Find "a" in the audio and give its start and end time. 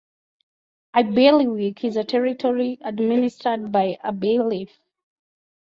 0.95-1.03, 1.95-2.03, 4.03-4.11